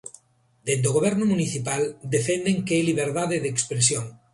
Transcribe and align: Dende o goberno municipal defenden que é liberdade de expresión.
Dende 0.67 0.87
o 0.89 0.95
goberno 0.97 1.25
municipal 1.33 1.81
defenden 2.15 2.57
que 2.65 2.73
é 2.79 2.81
liberdade 2.89 3.41
de 3.43 3.49
expresión. 3.55 4.05